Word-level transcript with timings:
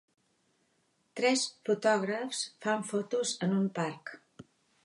Tres 1.19 1.43
fotògrafs 1.69 2.41
fan 2.65 2.89
fotos 2.95 3.37
en 3.49 3.57
un 3.63 3.73
parc 3.81 4.15